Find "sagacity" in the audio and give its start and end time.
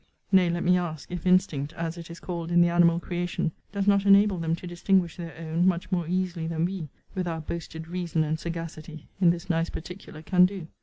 8.39-9.05